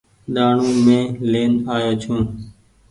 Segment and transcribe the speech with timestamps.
[0.33, 2.21] ڏآڻو مين لين آيو ڇون۔